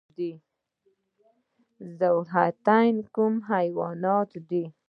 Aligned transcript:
ذوحیاتین 1.99 2.95
کوم 3.15 3.33
حیوانات 3.51 4.31
دي؟ 4.49 4.63